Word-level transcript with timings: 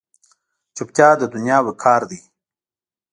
چوپتیا، 0.75 1.09
د 1.17 1.23
دنیا 1.33 1.57
وقار 1.67 2.01
دی. 2.11 2.19